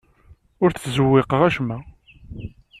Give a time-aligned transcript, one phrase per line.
[0.63, 1.77] Ur ttzewwiqeɣ acemma.